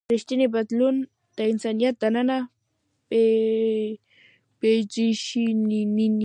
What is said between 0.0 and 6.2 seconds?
ریښتینی بدلون د انسان دننه پیښیږي.